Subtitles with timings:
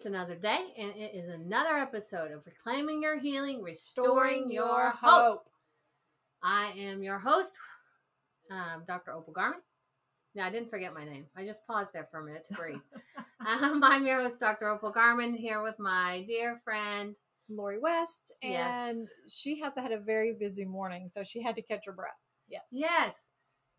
[0.00, 5.44] it's another day, and it is another episode of Reclaiming Your Healing, Restoring Your Hope.
[6.42, 7.54] I am your host,
[8.50, 9.12] um, Dr.
[9.12, 9.60] Opal Garman.
[10.34, 11.26] No, I didn't forget my name.
[11.36, 12.80] I just paused there for a minute to breathe.
[13.46, 14.70] um, I'm your host, Dr.
[14.70, 17.14] Opal Garman, here with my dear friend.
[17.50, 18.94] Lori West, Yes.
[18.94, 22.16] and she has had a very busy morning, so she had to catch her breath.
[22.48, 22.62] Yes.
[22.72, 23.26] Yes.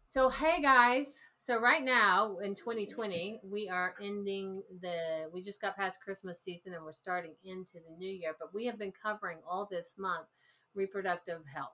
[0.06, 1.08] So, hey guys.
[1.44, 6.76] So, right now in 2020, we are ending the, we just got past Christmas season
[6.76, 10.28] and we're starting into the new year, but we have been covering all this month
[10.76, 11.74] reproductive health.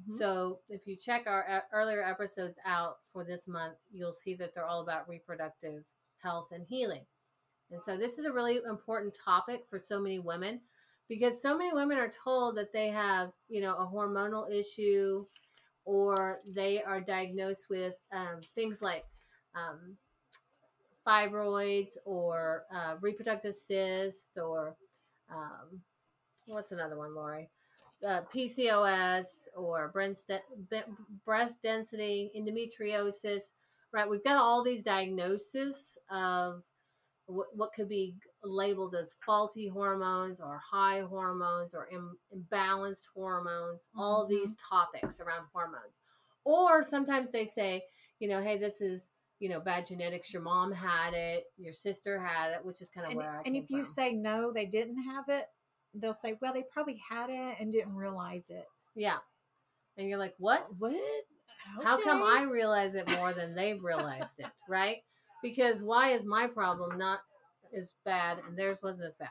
[0.00, 0.16] Mhm.
[0.16, 4.54] So, if you check our uh, earlier episodes out for this month, you'll see that
[4.54, 5.84] they're all about reproductive
[6.16, 7.04] health and healing.
[7.70, 10.62] And so, this is a really important topic for so many women
[11.06, 15.26] because so many women are told that they have, you know, a hormonal issue
[15.84, 19.04] or they are diagnosed with um, things like
[19.54, 19.96] um,
[21.06, 24.76] fibroids or uh, reproductive cyst or
[25.30, 25.80] um,
[26.46, 27.48] what's another one, Lori?
[28.06, 30.30] Uh, PCOS or breast,
[31.24, 33.42] breast density, endometriosis,
[33.92, 34.08] right?
[34.08, 36.62] We've got all these diagnoses of
[37.32, 43.82] what, what could be labeled as faulty hormones or high hormones or Im- imbalanced hormones,
[43.96, 44.28] all Mhm.
[44.30, 45.98] these topics around hormones.
[46.44, 47.84] Or sometimes they say,
[48.18, 50.32] you know, hey, this is, you know, bad genetics.
[50.32, 53.42] Your mom had it, your sister had it, which is kind of And, where I
[53.46, 55.48] and if you say no, they didn't have it,
[55.94, 58.66] they'll say, well, they probably had it and didn't realize it.
[58.94, 59.18] yeah.
[59.96, 60.66] And you're like, what?
[60.78, 60.94] What?
[61.84, 65.02] How come I realize it more than they've realized it, right?
[65.42, 67.20] Because why is my problem not
[67.76, 69.30] as bad and theirs wasn't as bad?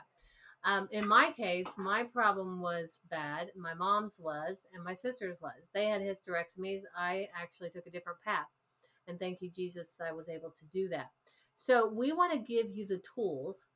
[0.64, 3.50] Um, in my case, my problem was bad.
[3.56, 5.70] My mom's was, and my sister's was.
[5.74, 6.82] They had hysterectomies.
[6.96, 8.46] I actually took a different path.
[9.08, 11.10] And thank you, Jesus, that I was able to do that.
[11.56, 13.66] So we want to give you the tools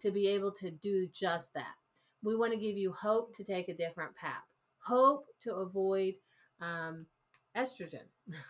[0.00, 1.74] to be able to do just that.
[2.22, 4.44] We want to give you hope to take a different path,
[4.78, 6.14] hope to avoid
[6.60, 7.06] um,
[7.56, 8.06] estrogen,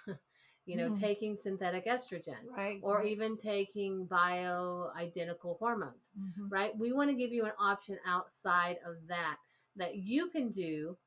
[0.66, 0.98] you know, Mm.
[0.98, 2.80] taking synthetic estrogen Right.
[2.82, 6.50] or even taking bioidentical hormones, Mhm.
[6.50, 6.76] right?
[6.76, 9.38] We want to give you an option outside of that
[9.76, 10.98] that you can do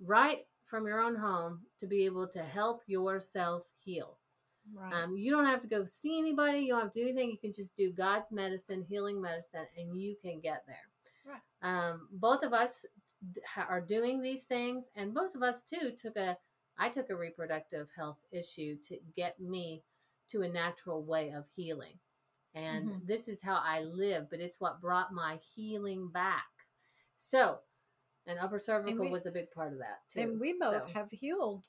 [0.00, 4.18] right from your own home to be able to help yourself heal.
[4.72, 4.92] Right.
[4.92, 6.60] Um, you don't have to go see anybody.
[6.60, 7.30] You don't have to do anything.
[7.30, 10.88] You can just do God's medicine, healing medicine, and you can get there.
[11.24, 11.42] Right.
[11.62, 12.84] Um, both of us
[13.32, 16.38] d- are doing these things, and both of us too took a.
[16.82, 19.84] I took a reproductive health issue to get me
[20.30, 22.00] to a natural way of healing,
[22.54, 23.06] and Mhm.
[23.06, 24.28] this is how I live.
[24.28, 26.50] But it's what brought my healing back.
[27.14, 27.62] So,
[28.26, 30.22] and upper cervical we- was a big part of that too.
[30.22, 31.68] and we both So- have healed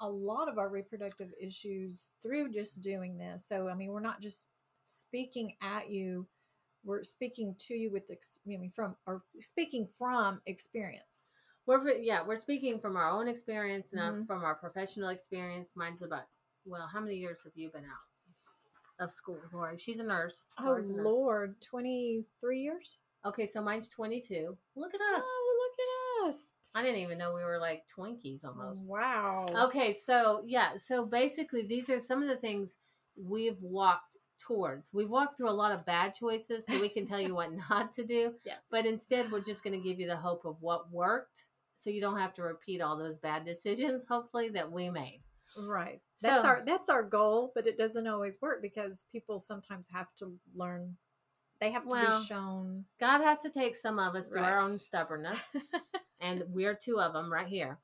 [0.00, 3.46] a lot of our reproductive issues through just doing this.
[3.46, 4.48] So, I mean, we're not just
[4.84, 6.28] speaking at you,
[6.82, 8.16] we're speaking to you with, I
[8.46, 11.28] mean, from, or speaking from experience.
[11.70, 14.26] We're yeah, we're speaking from our own experience, not Mhm.
[14.26, 15.70] from our professional experience.
[15.76, 16.24] Mine's about
[16.64, 19.76] well, how many years have you been out of school, Lori?
[19.76, 20.46] She's a nurse.
[20.58, 20.88] Oh, a nurse.
[20.88, 22.98] Lord, 23 years?
[23.24, 24.58] Okay, so mine's twenty two.
[24.74, 25.22] Look at us.
[25.24, 26.52] Oh, look at us.
[26.74, 28.84] I didn't even know we were like Twinkies almost.
[28.88, 29.46] Wow.
[29.66, 32.78] Okay, so yeah, so basically these are some of the things
[33.16, 34.92] we've walked towards.
[34.92, 37.92] We've walked through a lot of bad choices, so we can tell you what not
[37.92, 38.34] to do.
[38.44, 38.58] Yes.
[38.72, 41.44] But instead, we're just going to give you the hope of what worked,
[41.80, 44.04] so you don't have to repeat all those bad decisions.
[44.08, 45.22] Hopefully, that we made.
[45.66, 46.00] Right.
[46.20, 50.14] That's So- our that's our goal, but it doesn't always work because people sometimes have
[50.16, 50.96] to learn.
[51.60, 52.84] They have to Well, be shown.
[52.98, 55.56] God has to take some of us through our own stubbornness,
[56.20, 57.78] and we're two of them right here.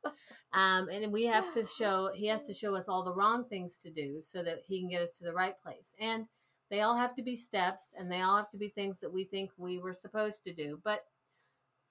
[0.53, 3.81] Um, and we have to show He has to show us all the wrong things
[3.83, 5.95] to do so that He can get us to the right place.
[5.99, 6.27] And
[6.71, 9.25] they all have to be steps, and they all have to be things that we
[9.25, 10.81] think we were supposed to do.
[10.83, 11.05] But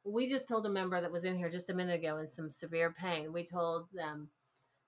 [0.06, 2.50] we just told a member that was in here just a minute ago in some
[2.50, 3.34] severe pain.
[3.34, 4.30] We told them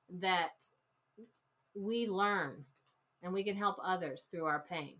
[0.09, 0.51] that
[1.75, 2.63] we learn
[3.23, 4.95] and we can help others through our pain.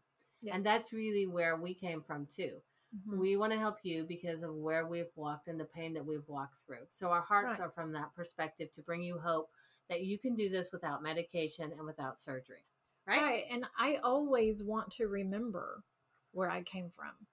[0.52, 2.62] And that's really where we came from too.
[2.96, 3.18] Mhm.
[3.18, 6.28] We want to help you because of where we've walked and the pain that we've
[6.28, 6.86] walked through.
[6.90, 7.68] So our hearts Right.
[7.68, 9.52] are from that perspective to bring you hope
[9.90, 12.66] that you can do this without medication and without surgery.
[13.06, 13.22] Right?
[13.22, 13.46] right.
[13.50, 15.84] And I always want to remember
[16.32, 17.28] where I came from.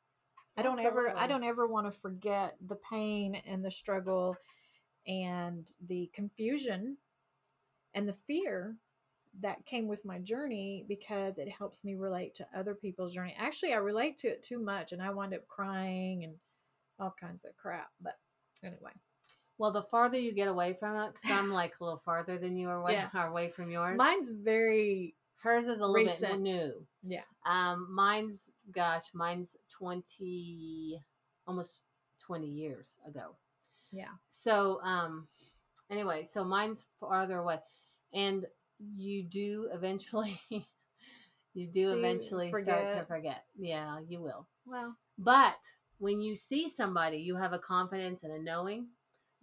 [0.56, 4.36] I don't ever I don't ever want to forget the pain and the struggle
[5.06, 6.96] and the confusion
[7.94, 8.76] and the fear
[9.40, 13.34] that came with my journey because it helps me relate to other people's journey.
[13.38, 16.34] Actually, I relate to it too much and I wind up crying and
[17.00, 17.88] all kinds of crap.
[18.00, 18.16] But
[18.62, 18.92] anyway,
[19.58, 22.56] Well, the farther you get away from it, because I'm like a little farther than
[22.56, 23.08] you are away, Yeah.
[23.12, 23.98] are away from yours.
[23.98, 26.32] mine's very Hers is a little Recent.
[26.32, 26.86] bit new.
[27.02, 27.20] Yeah.
[27.46, 31.00] Um, mine's gosh, mine's twenty,
[31.46, 31.82] almost
[32.18, 33.36] twenty years ago.
[33.92, 34.08] Yeah.
[34.30, 35.28] So, um,
[35.90, 37.58] anyway, so mine's farther away,
[38.14, 38.46] and
[38.96, 43.44] you do eventually, you do Do you eventually start to forget?
[43.58, 44.46] Yeah, you will.
[44.66, 45.58] Well, But
[45.98, 48.88] when you see somebody, you have a confidence and a knowing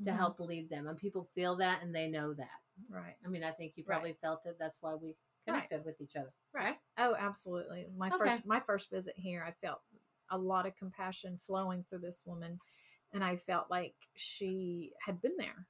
[0.03, 2.59] to mhm, help lead them, and people feel that and they know that.
[2.89, 3.15] Right.
[3.23, 3.93] I mean, I think you Right.
[3.95, 4.57] probably felt it.
[4.59, 5.15] That's why we
[5.45, 6.33] connected with each other.
[6.53, 6.77] Right.
[6.97, 7.87] Oh, absolutely.
[7.97, 8.17] My Okay.
[8.17, 9.79] first my first visit here, I felt
[10.29, 12.59] a lot of compassion flowing through this woman,
[13.13, 15.67] and I felt like she had been there.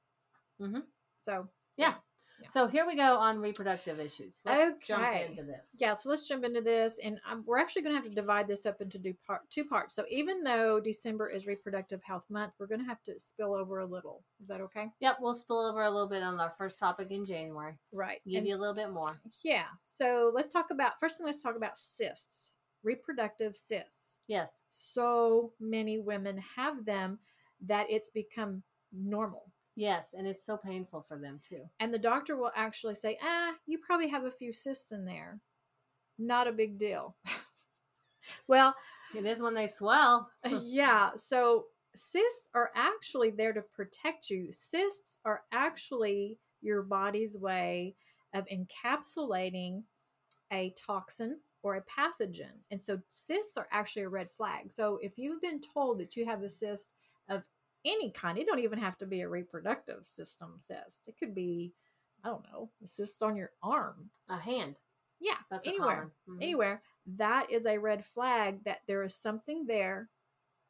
[0.60, 0.80] Mm-hmm.
[1.20, 1.94] So Yeah.
[2.42, 2.48] Yeah.
[2.50, 4.38] So here we go on reproductive issues.
[4.44, 5.26] Let's jump Okay.
[5.30, 5.60] into this.
[5.78, 8.48] yeah, so let's jump into this, and um, we're actually going to have to divide
[8.48, 9.94] this up into do part two parts.
[9.94, 13.78] So even though December is Reproductive Health Month, we're going to have to spill over
[13.78, 14.22] a little.
[14.40, 14.86] Is that okay?
[15.00, 17.78] Yep, we'll spill over a little bit on our first topic in January.
[17.92, 18.20] Right.
[18.26, 19.20] Give And you a little bit more.
[19.42, 19.64] Yeah.
[19.82, 21.26] So let's talk about first thing.
[21.26, 22.52] Let's talk about cysts,
[22.82, 24.18] reproductive cysts.
[24.26, 24.62] Yes.
[24.70, 27.18] so many women have them
[27.66, 28.62] that it's become
[28.92, 29.50] normal.
[29.74, 31.62] Yes, and it's so painful for them too.
[31.80, 35.40] And the doctor will actually say, ah, you probably have a few cysts in there.
[36.18, 37.16] Not a big deal.
[38.48, 38.74] well,
[39.14, 40.30] It is when they swell.
[40.62, 41.10] yeah.
[41.16, 44.48] So cysts are actually there to protect you.
[44.50, 47.94] Cysts are actually your body's way
[48.34, 49.82] of encapsulating
[50.52, 52.52] a toxin or a pathogen.
[52.70, 54.72] And so cysts are actually a red flag.
[54.72, 56.90] So if you've been told that you have a cyst
[57.28, 57.44] of
[57.84, 61.08] any kind, it don't even have to be a reproductive system cyst.
[61.08, 61.72] It could be,
[62.24, 64.10] I don't know, a cyst on your arm.
[64.28, 64.80] A hand.
[65.20, 66.12] Yeah, That's a anywhere.
[66.28, 66.42] Mhm.
[66.42, 70.10] anywhere, that is a red flag that there is something there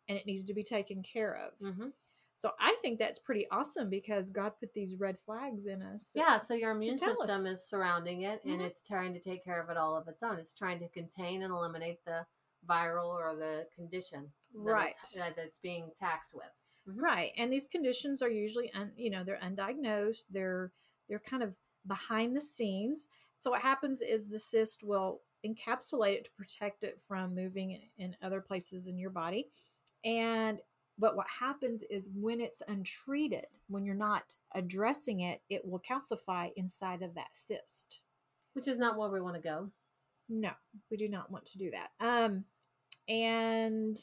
[0.09, 1.59] and it needs to be taken care of.
[1.59, 1.93] Mhm.
[2.35, 6.11] So I think that's pretty awesome because God put these red flags in us.
[6.15, 7.47] Yeah, so your immune system us.
[7.61, 8.65] is surrounding it and Mhm.
[8.67, 10.39] it's trying to take care of it all of its own.
[10.39, 12.27] It's trying to contain and eliminate the
[12.67, 14.97] viral or the condition that Right.
[14.99, 16.51] it's, that it's being taxed with.
[16.87, 17.33] Right.
[17.37, 20.25] And these conditions are usually un, you know, they're undiagnosed.
[20.31, 20.73] They're
[21.09, 21.55] they're kind of
[21.87, 23.07] behind the scenes.
[23.39, 27.89] So what happens is the cyst will encapsulate it to protect it from moving in-
[27.99, 29.49] in other places in your body.
[30.05, 30.61] And
[30.99, 36.53] but what happens is when it's untreated, when you're not addressing it, it will calcify
[36.57, 38.03] inside of that cyst.
[38.53, 39.71] Which is not where we want to go.
[40.29, 40.53] No,
[40.91, 41.91] we do not want to do that.
[42.01, 42.45] Um,
[43.09, 43.99] and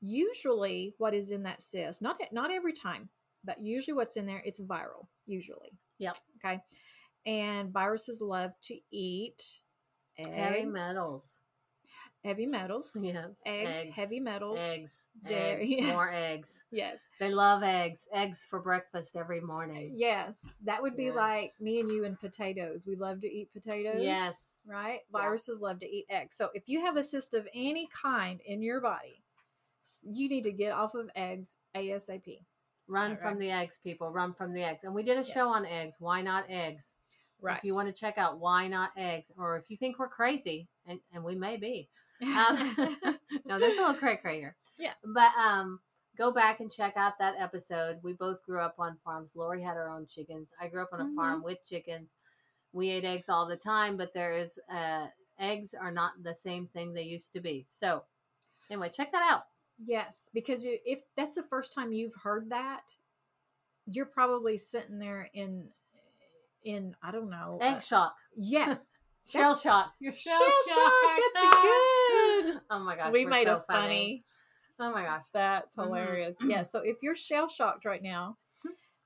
[0.00, 2.02] usually, what is in that cyst?
[2.02, 3.08] Not not every time,
[3.44, 4.42] but usually, what's in there?
[4.44, 5.06] It's viral.
[5.26, 5.72] Usually.
[5.98, 6.16] Yep.
[6.44, 6.60] Okay.
[7.26, 9.42] And viruses love to eat
[10.18, 11.40] Heavy metals.
[12.24, 13.34] heavy metals, Yes.
[13.44, 14.92] eggs, heavy metals, Eggs.
[15.26, 15.76] dairy.
[15.78, 15.86] Eggs.
[15.88, 16.48] More eggs.
[16.72, 18.08] Yes, They love eggs.
[18.12, 19.92] Eggs for breakfast every morning.
[19.94, 20.34] yes,
[20.64, 21.14] that would be Yes.
[21.16, 22.86] like me and you and potatoes.
[22.86, 24.02] We love to eat potatoes.
[24.02, 24.36] Yes.
[24.66, 25.00] right?
[25.14, 25.20] Yeah.
[25.20, 26.34] Viruses love to eat eggs.
[26.36, 29.22] So if you have a cyst of any kind in your body,
[30.10, 32.40] you need to get off of eggs ASAP.
[32.88, 33.38] Run Right, from right.
[33.38, 34.10] the eggs, people.
[34.10, 34.84] Run from the eggs.
[34.84, 35.96] And we did a show on eggs.
[35.98, 36.94] Why not eggs?
[37.40, 37.58] Right.
[37.58, 40.68] If you want to check out why not eggs, or if you think we're crazy,
[40.86, 41.88] and, and we may be.
[42.22, 42.76] Um,
[43.44, 44.56] no, there's a little cray cray here.
[44.78, 44.96] yes.
[45.04, 45.80] But um,
[46.16, 47.98] go back and check out that episode.
[48.02, 49.32] We both grew up on farms.
[49.34, 50.48] Lori had her own chickens.
[50.60, 51.14] I grew up on a Mhm.
[51.16, 52.08] farm with chickens.
[52.72, 56.66] We ate eggs all the time, but there is uh, eggs are not the same
[56.68, 57.66] thing they used to be.
[57.68, 58.04] So
[58.70, 59.42] anyway, check that out.
[59.84, 62.82] Yes, because you, if that's the first time you've heard that,
[63.86, 65.68] you're probably sitting there in
[66.64, 67.58] in I don't know.
[67.60, 68.98] Egg uh, shock, yes.
[69.26, 69.92] shell shock.
[70.00, 71.20] You're Shell shock.
[71.34, 72.60] That's good.
[72.70, 74.24] Oh my gosh, we made so a funny.
[74.78, 75.26] Oh my gosh.
[75.32, 75.84] That's Mhm.
[75.84, 76.36] hilarious.
[76.46, 76.62] Yeah.
[76.62, 78.36] So if you're shell shocked right now,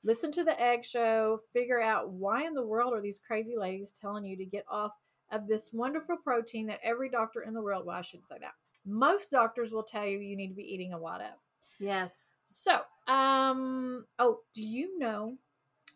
[0.04, 3.92] listen to the egg show, figure out why in the world are these crazy ladies
[3.92, 4.92] telling you to get off
[5.30, 8.54] of this wonderful protein that every doctor in the world, well, I shouldn't say that.
[8.86, 11.32] Most doctors will tell you you need to be eating a lot of.
[11.78, 12.32] Yes.
[12.46, 15.36] So, um, oh, do you know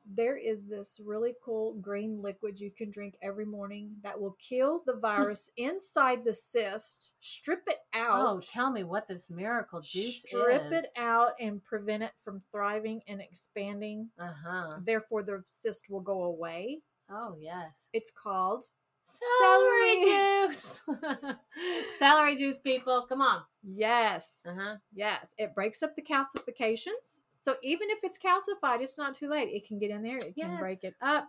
[0.06, 4.82] there is this really cool green liquid you can drink every morning that will kill
[4.86, 8.20] the virus inside the cyst, strip it out.
[8.20, 10.72] Oh, tell me what this miracle juice strip is.
[10.72, 14.10] it out and prevent it from thriving and expanding.
[14.18, 14.76] Uh huh.
[14.84, 16.80] Therefore, the cyst will go away.
[17.10, 17.72] Oh yes.
[17.92, 18.64] It's called
[19.04, 20.48] Celery Celery.
[20.48, 20.82] juice.
[21.98, 23.06] Celery juice, people.
[23.08, 23.42] Come on.
[23.62, 24.76] yes, Uh huh.
[24.94, 25.34] yes.
[25.38, 27.20] It breaks up the calcifications.
[27.40, 29.50] So even if it's calcified, it's not too late.
[29.52, 30.16] It can get in there.
[30.16, 31.28] It can break it up,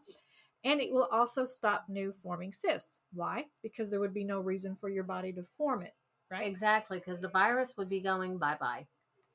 [0.63, 3.01] and it will also stop new forming cysts.
[3.13, 3.45] Why?
[3.61, 5.93] Because there would be no reason for your body to form it.
[6.31, 6.47] Right?
[6.47, 8.87] Exactly, because the virus would be going bye bye.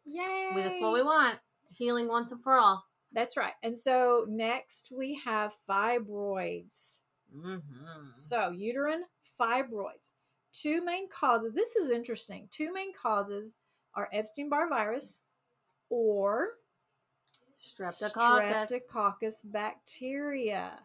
[0.07, 0.51] Yay!
[0.55, 1.39] That's what we want.
[1.77, 2.83] Healing once and for all.
[3.13, 3.53] That's right.
[3.63, 7.00] And so next we have fibroids.
[7.37, 8.13] Mm-hmm.
[8.13, 9.05] So, uterine
[9.39, 10.13] fibroids.
[10.53, 11.55] Two main causes.
[11.55, 12.49] This is interesting.
[12.51, 13.59] Two main causes
[13.95, 15.21] are Epstein Barr virus
[15.89, 16.59] or
[17.61, 18.71] Streptococcus.
[18.71, 20.79] Streptococcus bacteria.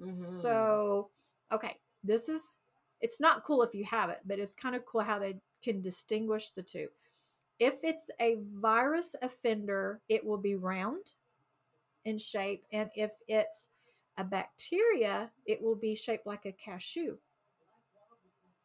[0.00, 0.40] Mhm.
[0.40, 1.10] So,
[1.52, 2.56] okay, this is
[3.00, 5.80] it's not cool if you have it, but it's kind of cool how they can
[5.80, 6.88] distinguish the two.
[7.58, 11.12] If it's a virus offender, it will be round
[12.04, 13.68] in shape, and if it's
[14.16, 17.16] a bacteria, it will be shaped like a cashew.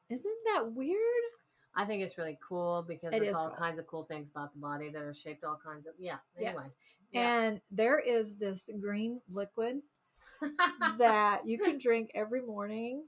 [0.10, 0.98] Isn't that weird?
[1.76, 3.58] I think it's really cool because It there's all cool.
[3.58, 6.18] kinds of cool things about the body that are shaped all kinds of yeah.
[6.38, 6.54] Anyway.
[6.58, 6.76] Yes.
[7.12, 7.40] Yeah.
[7.42, 9.82] And there is this green liquid
[10.98, 13.04] that you can drink every morning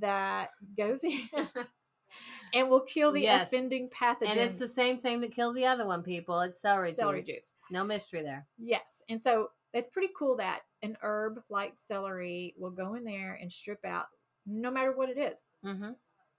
[0.00, 1.28] that goes in
[2.54, 3.48] and will kill the Yes.
[3.48, 4.30] offending pathogens.
[4.30, 6.40] and it's the same thing that killed the other one, people.
[6.40, 7.26] It's celery, celery juice.
[7.26, 7.52] juice.
[7.70, 8.46] No mystery there.
[8.58, 9.02] Yes.
[9.08, 13.52] And so it's pretty cool that an herb like celery will go in there and
[13.52, 14.06] strip out
[14.46, 15.44] no matter what it is.
[15.64, 15.92] Mm-hmm.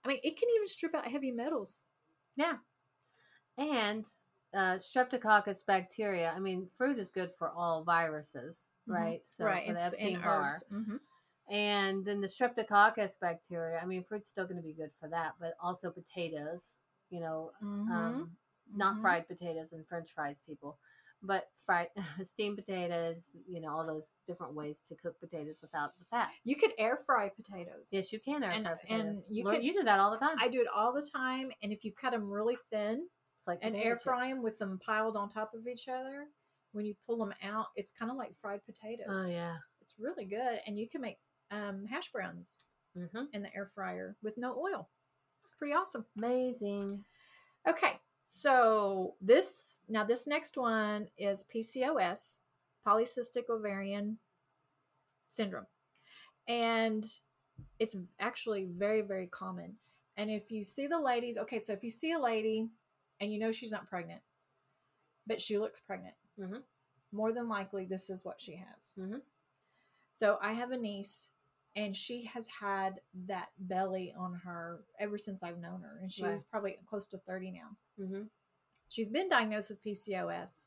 [0.04, 1.84] I mean, it can even strip out heavy metals.
[2.36, 2.54] Yeah.
[3.58, 4.06] And
[4.54, 6.32] uh, streptococcus bacteria.
[6.34, 8.94] I mean, fruit is good for all viruses, Mhm.
[8.94, 9.20] right?
[9.28, 9.66] So right.
[9.66, 10.60] for the Epstein in Barr.
[10.70, 11.00] Mhm.
[11.50, 13.78] And then the streptococcus bacteria.
[13.80, 16.76] I mean, fruit's still going to be good for that, but also potatoes.
[17.10, 17.90] You know, Mhm.
[17.90, 18.36] um,
[18.74, 19.00] not Mhm.
[19.00, 20.78] fried potatoes and French fries, people,
[21.22, 21.88] but fried
[22.22, 23.32] steamed potatoes.
[23.48, 26.28] You know, all those different ways to cook potatoes without the fat.
[26.44, 27.88] You could air fry potatoes.
[27.90, 29.26] Yes, you can air And- fry and potatoes.
[29.30, 30.36] you Lord, could- you do that all the time.
[30.40, 31.50] I do it all the time.
[31.62, 33.06] And if you cut them really thin,
[33.38, 36.26] it's like and air fry them with them piled on top of each other.
[36.72, 39.06] When you pull them out, it's kind of like fried potatoes.
[39.08, 39.56] Oh yeah.
[39.80, 41.16] it's really good, and you can make
[41.50, 42.48] um, hash browns
[42.96, 43.24] Mm-hmm.
[43.32, 44.88] in the air fryer with no oil.
[45.44, 46.04] It's pretty awesome.
[46.18, 47.04] Amazing.
[47.68, 47.92] Okay,
[48.26, 52.38] so this now this next one is PCOS,
[52.86, 54.18] polycystic ovarian
[55.28, 55.66] syndrome,
[56.46, 57.04] and
[57.78, 59.76] it's actually very very common.
[60.16, 62.68] And if you see the ladies, okay, so if you see a lady
[63.20, 64.20] and you know she's not pregnant,
[65.26, 66.62] but she looks pregnant, Mhm.
[67.12, 68.94] more than likely this is what she has.
[68.96, 69.22] Mhm.
[70.12, 71.30] So I have a niece,
[71.76, 76.24] and she has had that belly on her ever since I've known her, and she's
[76.24, 76.50] Right.
[76.50, 77.76] probably close to thirty now.
[77.98, 78.26] Mm-hmm.
[78.88, 80.62] She's been diagnosed with PCOS.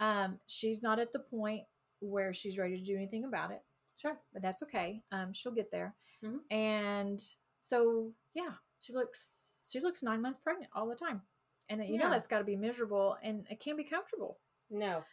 [0.00, 1.62] Um, she's not at the point
[2.00, 3.62] where she's ready to do anything about it,
[3.96, 4.18] Sure.
[4.32, 5.02] but that's okay.
[5.10, 5.96] Um, she'll get there.
[6.22, 6.40] Mhm.
[6.50, 7.20] And
[7.60, 11.20] so, yeah, she looks she looks nine months pregnant all the time,
[11.68, 12.10] and you know Yeah.
[12.10, 14.40] that's got to be miserable, and it can't be comfortable.
[14.70, 15.04] No.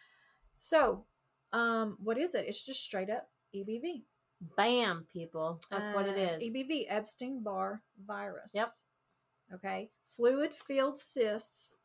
[0.59, 1.05] So,
[1.51, 2.45] um, what is it?
[2.47, 4.05] It's just straight up EBV.
[4.39, 5.59] Bam, people.
[5.69, 6.29] That's what it is.
[6.31, 6.43] Uh, is.
[6.53, 8.53] EBV, Epstein Barr virus.
[8.53, 8.71] Yep.
[9.55, 9.91] Okay.
[10.07, 11.75] Fluid filled cysts.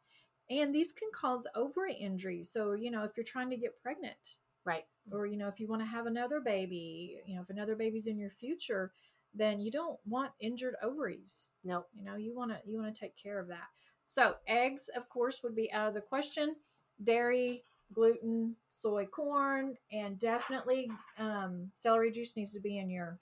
[0.50, 2.42] And these can cause ovary injury.
[2.42, 4.84] So, you know, if you're trying to get pregnant Right.
[5.10, 8.08] or, you know, if you want to have another baby, you know, if another baby's
[8.08, 8.92] in your future,
[9.32, 11.48] then you don't want injured ovaries.
[11.64, 11.88] Nope.
[11.94, 13.68] You know, you want to you want to take care of that.
[14.04, 16.56] So, eggs of course would be out of the question.
[17.02, 23.18] Dairy, gluten, soy, corn, and definitely um, celery juice needs to be in your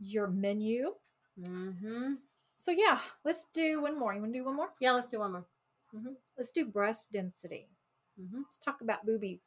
[0.00, 0.94] your menu.
[1.40, 2.14] Mm-hmm.
[2.56, 4.14] So yeah, let's do one more.
[4.14, 4.68] You want to do one more?
[4.80, 5.46] Yeah, let's do one more.
[6.36, 7.68] Let's do breast density.
[8.20, 8.38] Mm-hmm.
[8.38, 9.40] Let's talk about boobies.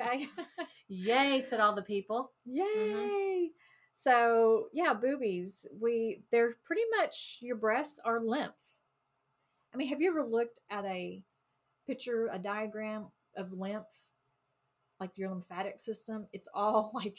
[0.00, 0.26] Okay.
[0.88, 2.32] Yay, said all the people.
[2.46, 3.50] Yay!
[3.94, 5.66] So yeah, boobies.
[5.80, 8.52] We they're pretty much your breasts are lymph.
[9.74, 11.22] I mean, have you ever looked at a
[11.86, 13.86] picture, a diagram of lymph,
[15.00, 16.26] like your lymphatic system?
[16.32, 17.18] It's all like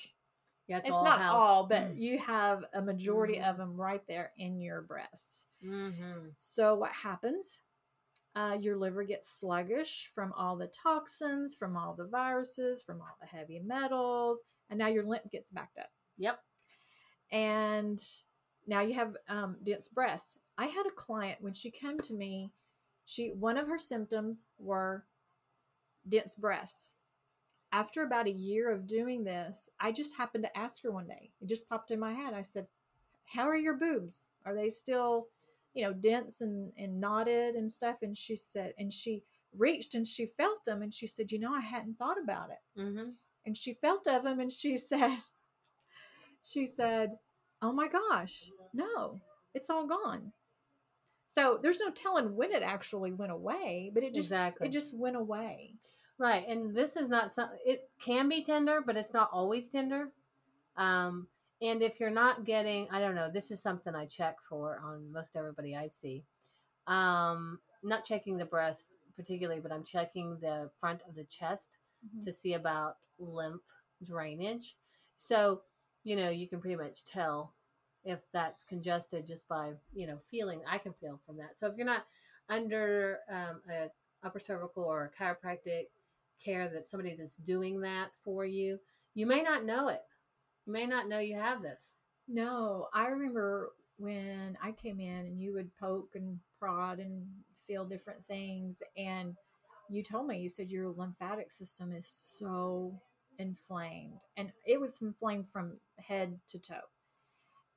[0.67, 1.35] Yeah, it's, it's, all not house.
[1.35, 3.49] all, but you have a majority Mhm.
[3.49, 5.45] of them right there in your breasts.
[5.63, 6.29] Mm-hmm.
[6.37, 7.59] So what happens?
[8.35, 13.17] Uh, your liver gets sluggish from all the toxins, from all the viruses, from all
[13.19, 15.89] the heavy metals, and now your lymph gets backed up.
[16.17, 16.39] Yep.
[17.31, 17.99] And
[18.67, 20.37] now you have um, dense breasts.
[20.57, 22.51] I had a client when she came to me.
[23.05, 25.05] She one of her symptoms were
[26.07, 26.93] dense breasts.
[27.71, 31.31] After about a year of doing this, I just happened to ask her one day.
[31.41, 32.33] It just popped in my head.
[32.33, 32.67] I said,
[33.25, 34.29] "How are your boobs?
[34.45, 35.27] Are they still,
[35.73, 39.23] you know, dense and and knotted and stuff?" And she said, and she
[39.55, 42.79] reached and she felt them, and she said, "You know, I hadn't thought about it."
[42.79, 43.09] Mm-hmm.
[43.45, 45.17] and she felt of them and she said
[46.43, 47.17] she said
[47.61, 49.19] oh my gosh no
[49.53, 50.31] it's all gone
[51.27, 54.67] so there's no telling when it actually went away but it just Exactly.
[54.67, 55.73] it just went away
[56.21, 57.49] Right, and this is not some.
[57.65, 60.09] It can be tender, but it's not always tender.
[60.75, 61.27] Um,
[61.61, 63.29] and if you're not getting, I don't know.
[63.29, 66.23] This is something I check for on most everybody I see.
[66.87, 72.25] Um, not checking the breast particularly, but I'm checking the front of the chest Mhm.
[72.25, 73.61] to see about lymph
[74.03, 74.77] drainage.
[75.17, 75.63] So
[76.03, 77.53] you know, you can pretty much tell
[78.05, 80.61] if that's congested just by, you know, feeling.
[80.65, 81.57] I can feel from that.
[81.59, 82.07] So if you're not
[82.47, 83.91] under um, a
[84.23, 85.87] upper cervical or chiropractic
[86.43, 88.79] care that somebody that's doing that for you,
[89.13, 90.01] you may not know it.
[90.65, 91.93] You may not know you have this.
[92.27, 97.25] No, I remember when I came in and you would poke and prod and
[97.67, 98.81] feel different things.
[98.97, 99.35] And
[99.89, 102.93] you told me, you said your lymphatic system is so
[103.39, 104.19] inflamed.
[104.37, 106.75] And it was inflamed from head to toe.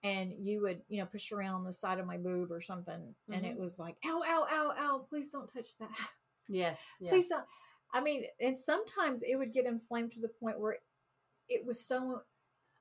[0.04, 3.14] And you would, you know, push around the side of my boob or something.
[3.30, 3.60] And it Mhm.
[3.60, 5.90] was like, ow, ow, ow, ow, please don't touch that.
[6.48, 6.78] Yes.
[7.00, 7.10] yes.
[7.10, 7.46] Please don't.
[7.94, 10.78] I mean, and sometimes it would get inflamed to the point where
[11.48, 12.22] it was so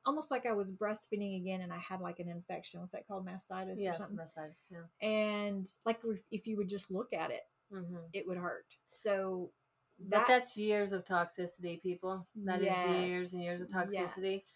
[0.05, 2.81] almost like I was breastfeeding again and I had like an infection.
[2.81, 3.96] Was that called mastitis Yes.
[3.96, 4.15] or something?
[4.17, 4.51] Massage.
[4.70, 5.08] Yeah.
[5.08, 8.65] And like if, if you would just look at it, hmm it would hurt.
[8.89, 9.51] So
[10.00, 12.25] But that's years of toxicity, people.
[12.36, 14.41] That is Yes, years and years of toxicity.
[14.41, 14.48] yes.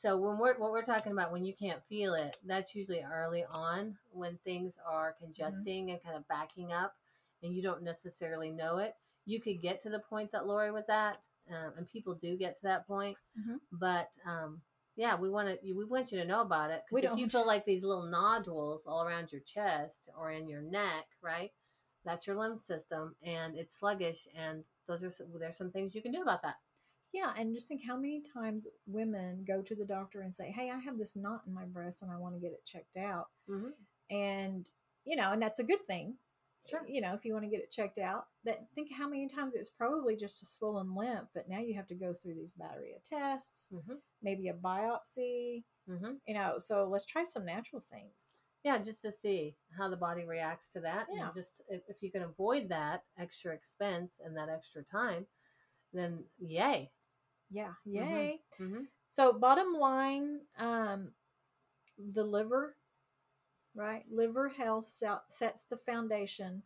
[0.00, 3.44] So when we're what we're talking about when you can't feel it, that's usually early
[3.50, 5.24] on when things are Mm-hmm.
[5.24, 6.94] congesting and kind of backing up,
[7.42, 8.94] and you don't necessarily know it.
[9.26, 11.18] You could get to the point that Lori was at,
[11.50, 13.16] um, and people do get to that point.
[13.38, 13.58] Mhm.
[13.72, 14.60] But um,
[14.96, 17.30] yeah, we want to we want you to know about it because if you don't.
[17.30, 21.50] feel like these little nodules all around your chest or in your neck, right?
[22.04, 26.02] That's your lymph system, and it's sluggish, and those are some, there's some things you
[26.02, 26.56] can do about that.
[27.12, 30.70] Yeah, and just think how many times women go to the doctor and say, "Hey,
[30.70, 33.28] I have this knot in my breast and I want to get it checked out."
[33.48, 33.72] Mhm.
[34.10, 34.72] And
[35.04, 36.18] you know, and that's a good thing.
[36.68, 36.82] Sure.
[36.86, 39.54] You know, if you want to get it checked out, that think how many times
[39.54, 42.54] it was probably just a swollen lymph, but now you have to go through these
[42.54, 45.64] battery of tests, hmm maybe a biopsy.
[45.88, 48.42] hmm You know, so let's try some natural things.
[48.62, 51.06] Yeah, just to see how the body reacts to that.
[51.10, 51.26] Yeah.
[51.26, 55.26] And just if, if you can avoid that extra expense and that extra time,
[55.92, 56.90] then yay.
[57.50, 58.40] Yeah, yay.
[58.58, 61.12] hmm So bottom line, um,
[62.12, 62.76] the liver,
[63.74, 64.04] right?
[64.10, 64.92] Liver health
[65.28, 66.62] sets the foundation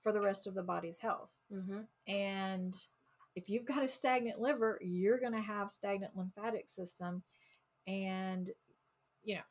[0.00, 1.30] for the rest of the body's health.
[1.52, 2.74] hmm And
[3.34, 7.22] if you've got a stagnant liver, you're going to have stagnant lymphatic system,
[7.86, 8.50] and
[9.22, 9.42] you know,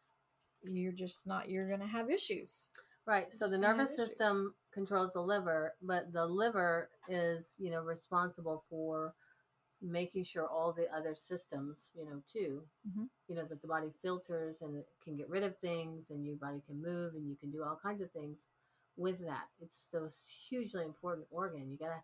[0.64, 1.50] you're just not.
[1.50, 2.68] You're going to have issues.
[3.06, 3.32] Right.
[3.32, 9.14] So the nervous system controls the liver, but the liver is, you know, responsible for
[9.82, 13.10] making sure all the other systems, you know, too, Mhm.
[13.28, 16.36] you know, that the body filters and it can get rid of things and your
[16.38, 18.50] body can move and you can do all kinds of things
[18.96, 19.50] with that.
[19.60, 20.10] It's so
[20.50, 21.70] hugely important organ.
[21.70, 22.04] You gotta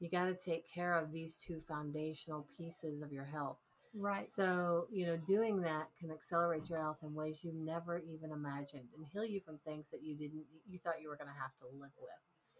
[0.00, 3.58] you gotta take care of these two foundational pieces of your health.
[3.94, 4.26] Right.
[4.26, 8.88] So, you know, doing that can accelerate your health in ways you never even imagined
[8.96, 11.56] and heal you from things that you didn't, you thought you were going to have
[11.58, 12.10] to live with.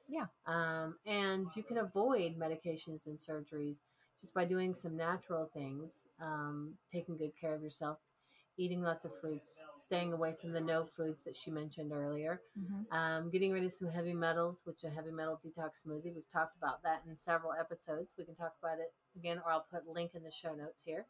[0.06, 0.26] Yeah.
[0.46, 3.78] Um, and you can avoid medications and surgeries
[4.24, 7.98] just by doing some natural things, um, taking good care of yourself,
[8.56, 12.90] eating lots of fruits, staying away from the no foods that she mentioned earlier, Mhm.
[12.90, 16.14] um, getting rid of some heavy metals, which a heavy metal detox smoothie.
[16.14, 18.14] We've talked about that in several episodes.
[18.16, 20.82] We can talk about it again, or I'll put a link in the show notes
[20.82, 21.06] here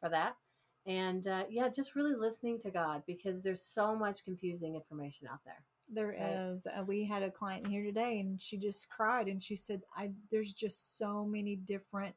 [0.00, 0.38] for that.
[0.86, 5.44] And uh, yeah, just really listening to God because there's so much confusing information out
[5.44, 5.62] there.
[5.90, 6.66] There is.
[6.66, 6.78] Right.
[6.78, 10.12] Uh, we had a client here today, and she just cried, and she said, "I
[10.30, 12.14] there's just so many different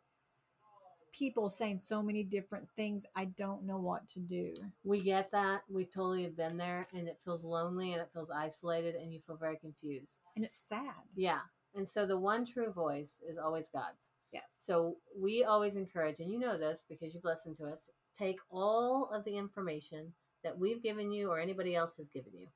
[1.12, 3.06] people saying so many different things.
[3.15, 5.63] I don't know what to do." We get that.
[5.70, 9.20] We totally have been there, and it feels lonely and it feels isolated, and you
[9.20, 10.20] feel very confused.
[10.36, 11.08] And it's sad.
[11.15, 11.41] Yeah.
[11.76, 14.12] And so the one true voice is always God's.
[14.32, 14.56] Yes.
[14.60, 19.10] So we always encourage, and you know this because you've listened to us, take all
[19.12, 22.48] of the information that we've given you or anybody else has given you,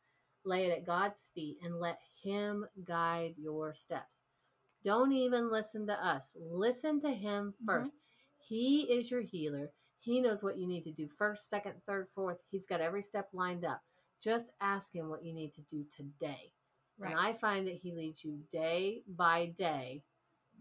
[0.43, 4.05] lay it at God's feet, and let Him guide your steps.
[4.83, 6.35] Don't even listen to us.
[6.35, 7.65] Listen to Him Mhm.
[7.65, 7.93] 1st
[8.47, 9.71] He is your healer.
[9.99, 12.37] He knows what you need to do first, second, third, fourth.
[12.49, 13.81] He's got every step lined up.
[14.21, 16.51] Just ask Him what you need to do today.
[16.97, 17.11] Right.
[17.11, 20.03] And I find that He leads you day by day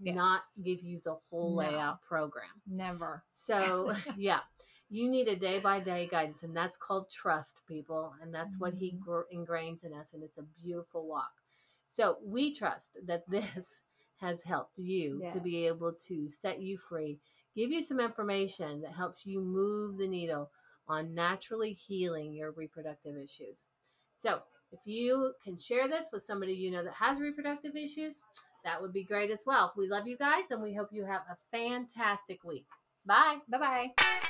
[0.03, 0.15] Yes.
[0.17, 1.57] not give you the whole No.
[1.57, 2.63] layout program.
[2.67, 3.23] never.
[3.35, 4.41] So, yeah,
[4.89, 8.15] you need a day by day guidance, and that's called trust, people.
[8.23, 9.01] And that's what He Mhm.
[9.01, 11.33] gr- ingrains in us, and it's a beautiful walk.
[11.87, 13.83] So, we trust that this
[14.21, 17.21] has helped you to be able to set you free,
[17.55, 20.51] give you some information that helps you move the needle
[20.89, 23.67] on naturally healing your reproductive issues.
[24.19, 24.41] So,
[24.73, 28.21] if you can share this with somebody you know that has reproductive issues,
[28.65, 29.73] that would be great as well.
[29.77, 32.67] We love you guys and we hope you have a fantastic week.
[33.07, 33.39] Bye.
[33.49, 34.21] Bye bye.